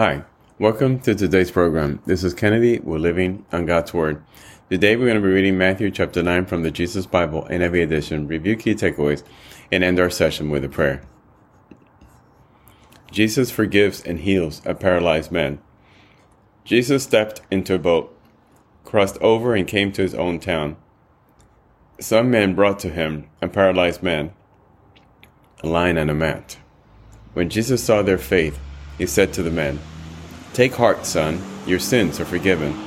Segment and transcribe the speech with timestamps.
[0.00, 0.24] Hi,
[0.58, 2.00] welcome to today's program.
[2.06, 2.78] This is Kennedy.
[2.78, 4.24] We're living on God's Word.
[4.70, 8.26] Today we're going to be reading Matthew chapter 9 from the Jesus Bible NIV edition,
[8.26, 9.22] review key takeaways,
[9.70, 11.02] and end our session with a prayer.
[13.10, 15.60] Jesus forgives and heals a paralyzed man.
[16.64, 18.18] Jesus stepped into a boat,
[18.86, 20.76] crossed over, and came to his own town.
[21.98, 24.32] Some men brought to him a paralyzed man,
[25.62, 26.56] lying on a mat.
[27.34, 28.58] When Jesus saw their faith,
[29.00, 29.78] he said to the man,
[30.52, 32.78] Take heart, son, your sins are forgiven.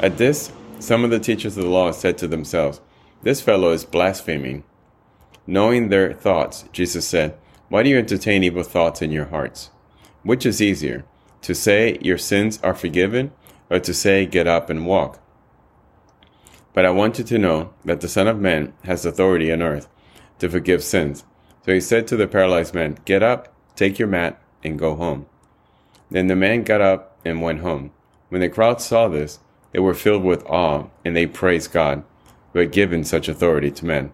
[0.00, 2.80] At this, some of the teachers of the law said to themselves,
[3.22, 4.64] This fellow is blaspheming.
[5.46, 7.38] Knowing their thoughts, Jesus said,
[7.68, 9.70] Why do you entertain evil thoughts in your hearts?
[10.24, 11.04] Which is easier,
[11.42, 13.30] to say your sins are forgiven,
[13.70, 15.22] or to say get up and walk?
[16.72, 19.86] But I want you to know that the Son of Man has authority on earth
[20.40, 21.24] to forgive sins.
[21.64, 25.26] So he said to the paralyzed man, Get up, take your mat, and go home.
[26.10, 27.92] Then the man got up and went home.
[28.28, 29.40] When the crowd saw this,
[29.72, 32.02] they were filled with awe, and they praised God,
[32.52, 34.12] who had given such authority to men.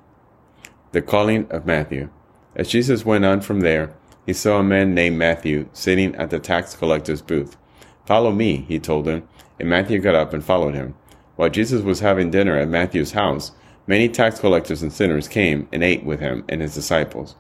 [0.92, 2.10] The calling of Matthew.
[2.54, 3.94] As Jesus went on from there,
[4.26, 7.56] he saw a man named Matthew sitting at the tax collector's booth.
[8.06, 9.27] Follow me, he told him,
[9.58, 10.94] and Matthew got up and followed him.
[11.36, 13.52] While Jesus was having dinner at Matthew's house,
[13.86, 17.36] many tax collectors and sinners came and ate with him and his disciples.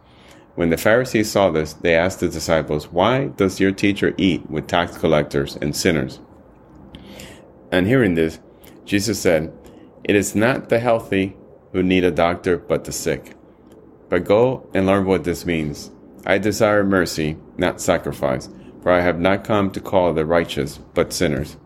[0.54, 4.66] When the Pharisees saw this, they asked the disciples, Why does your teacher eat with
[4.66, 6.20] tax collectors and sinners?
[7.70, 8.38] And hearing this,
[8.84, 9.52] Jesus said,
[10.04, 11.36] It is not the healthy
[11.72, 13.34] who need a doctor, but the sick.
[14.10, 15.90] But go and learn what this means.
[16.26, 18.50] I desire mercy, not sacrifice,
[18.82, 21.56] for I have not come to call the righteous, but sinners.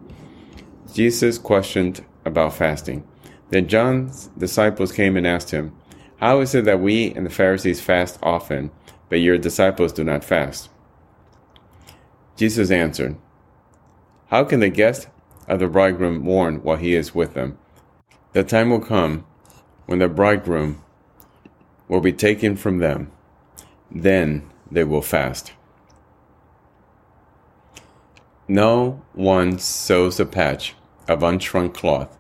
[0.95, 3.07] Jesus questioned about fasting.
[3.51, 5.77] Then John's disciples came and asked him,
[6.19, 8.71] how is it that we and the Pharisees fast often,
[9.09, 10.71] but your disciples do not fast?
[12.37, 13.17] Jesus answered,
[14.29, 15.09] How can the guest
[15.47, 17.59] of the bridegroom mourn while he is with them?
[18.33, 19.27] The time will come
[19.87, 20.83] when the bridegroom
[21.89, 23.11] will be taken from them.
[23.91, 25.53] Then they will fast.
[28.49, 30.75] No one sews a patch
[31.09, 32.17] of unshrunk cloth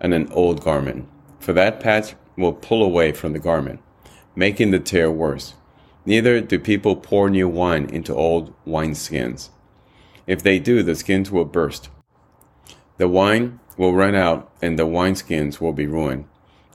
[0.00, 1.08] on an old garment,
[1.40, 3.80] for that patch will pull away from the garment,
[4.34, 5.54] making the tear worse.
[6.04, 9.48] Neither do people pour new wine into old wineskins.
[10.26, 11.88] If they do, the skins will burst.
[12.98, 16.26] The wine will run out, and the wineskins will be ruined.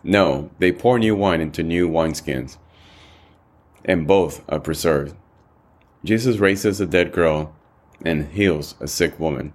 [0.03, 2.57] No, they pour new wine into new wineskins,
[3.85, 5.15] and both are preserved.
[6.03, 7.55] Jesus raises a dead girl
[8.03, 9.53] and heals a sick woman.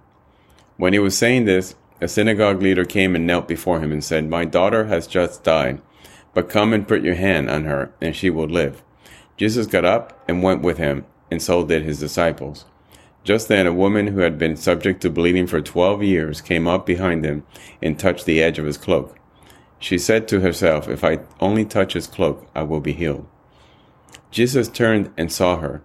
[0.77, 4.29] When he was saying this, a synagogue leader came and knelt before him and said,
[4.29, 5.81] My daughter has just died
[6.37, 8.83] but come and put your hand on her, and she will live.
[9.37, 12.65] Jesus got up and went with him, and so did his disciples.
[13.23, 16.85] Just then, a woman who had been subject to bleeding for twelve years came up
[16.85, 17.43] behind him
[17.81, 19.17] and touched the edge of his cloak.
[19.79, 23.25] She said to herself, If I only touch his cloak, I will be healed.
[24.29, 25.81] Jesus turned and saw her.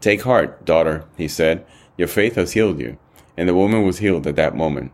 [0.00, 1.64] Take heart, daughter, he said.
[1.96, 2.98] Your faith has healed you.
[3.36, 4.90] And the woman was healed at that moment.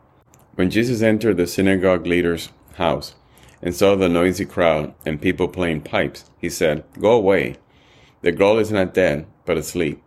[0.57, 3.15] When Jesus entered the synagogue leader's house,
[3.63, 7.57] and saw the noisy crowd and people playing pipes, he said, Go away.
[8.23, 10.03] The girl is not dead, but asleep.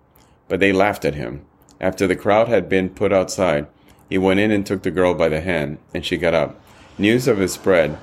[0.48, 1.46] But they laughed at him.
[1.80, 3.68] After the crowd had been put outside,
[4.10, 6.62] he went in and took the girl by the hand, and she got up.
[6.98, 7.98] News of it spread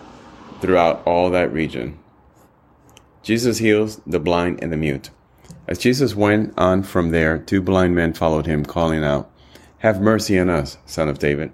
[0.60, 1.98] throughout all that region.
[3.22, 5.10] Jesus heals the blind and the mute.
[5.66, 9.30] As Jesus went on from there, two blind men followed him, calling out,
[9.78, 11.52] Have mercy on us, son of David.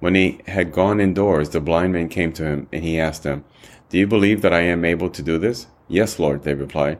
[0.00, 3.44] When he had gone indoors, the blind men came to him, and he asked them,
[3.88, 5.66] Do you believe that I am able to do this?
[5.88, 6.98] Yes, Lord, they replied.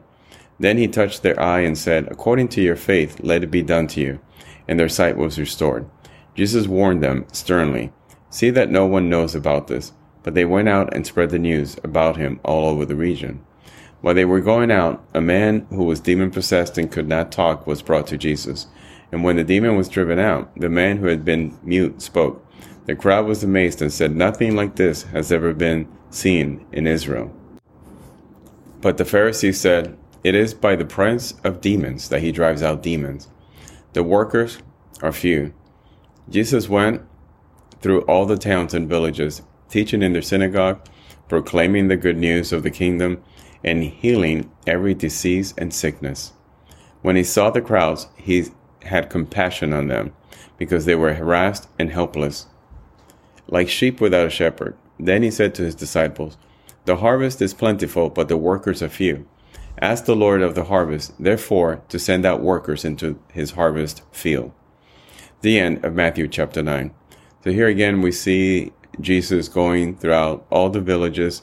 [0.59, 3.87] Then he touched their eye and said, According to your faith, let it be done
[3.87, 4.19] to you.
[4.67, 5.89] And their sight was restored.
[6.35, 7.91] Jesus warned them sternly,
[8.29, 9.93] See that no one knows about this.
[10.21, 13.43] But they went out and spread the news about him all over the region.
[14.01, 17.65] While they were going out, a man who was demon possessed and could not talk
[17.65, 18.67] was brought to Jesus.
[19.11, 22.45] And when the demon was driven out, the man who had been mute spoke.
[22.89, 27.31] The crowd was amazed and said, Nothing like this has ever been seen in Israel.
[28.81, 32.81] But the Pharisees said, It is by the prince of demons that he drives out
[32.81, 33.29] demons.
[33.93, 34.57] The workers
[35.03, 35.53] are few.
[36.31, 37.03] Jesus went
[37.79, 40.83] through all the towns and villages, teaching in their synagogue,
[41.27, 43.21] proclaiming the good news of the kingdom,
[43.63, 46.33] and healing every disease and sickness.
[47.03, 48.47] When he saw the crowds, he
[48.81, 50.11] had compassion on them,
[50.57, 52.47] because they were harassed and helpless
[53.51, 54.75] like sheep without a shepherd.
[54.99, 56.37] Then he said to his disciples,
[56.85, 59.27] The harvest is plentiful, but the workers are few.
[59.81, 64.51] Ask the Lord of the harvest, therefore, to send out workers into his harvest field.
[65.41, 66.93] The end of Matthew chapter 9.
[67.43, 71.41] So here again, we see Jesus going throughout all the villages,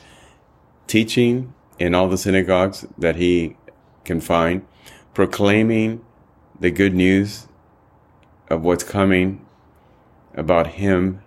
[0.86, 3.56] teaching in all the synagogues that he
[4.04, 4.66] can find,
[5.14, 6.04] proclaiming
[6.60, 7.48] the good news
[8.50, 9.44] of what's coming
[10.34, 11.22] about him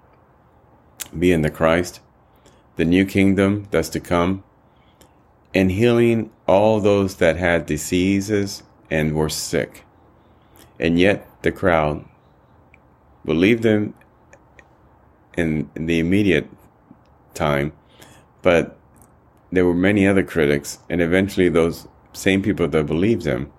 [1.18, 2.02] being the Christ,
[2.76, 4.44] the new kingdom that's to come,
[5.54, 9.86] and healing all those that had diseases and were sick.
[10.80, 12.06] And yet the crowd
[13.26, 13.94] believed him
[15.38, 16.48] in, in the immediate
[17.34, 17.74] time,
[18.42, 18.78] but
[19.52, 23.52] there were many other critics, and eventually those same people that believed him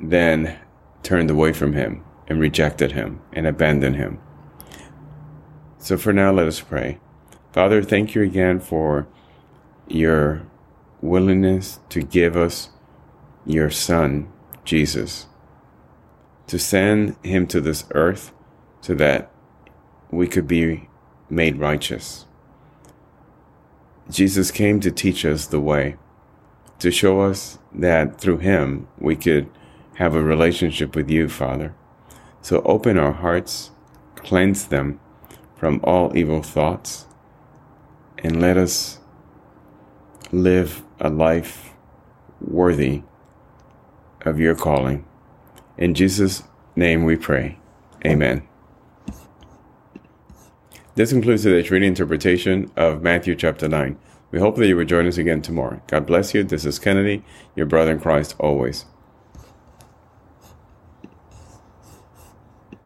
[0.00, 0.56] then
[1.02, 4.18] turned away from him and rejected him and abandoned him.
[5.78, 6.98] So for now, let us pray.
[7.52, 9.06] Father, thank you again for
[9.86, 10.42] your
[11.00, 12.70] willingness to give us
[13.46, 14.30] your Son,
[14.64, 15.26] Jesus,
[16.46, 18.32] to send him to this earth
[18.80, 19.30] so that
[20.10, 20.88] we could be
[21.30, 22.26] made righteous.
[24.10, 25.96] Jesus came to teach us the way,
[26.78, 29.48] to show us that through him we could
[29.96, 31.74] have a relationship with you, Father.
[32.40, 33.70] So open our hearts,
[34.16, 35.00] cleanse them
[35.58, 37.06] from all evil thoughts,
[38.18, 39.00] and let us
[40.30, 41.74] live a life
[42.40, 43.02] worthy
[44.22, 45.04] of your calling.
[45.76, 46.44] In Jesus'
[46.76, 47.58] name we pray.
[48.06, 48.46] Amen.
[50.94, 53.98] This concludes today's reading interpretation of Matthew chapter 9.
[54.30, 55.80] We hope that you will join us again tomorrow.
[55.86, 56.44] God bless you.
[56.44, 57.24] This is Kennedy,
[57.56, 58.84] your brother in Christ always.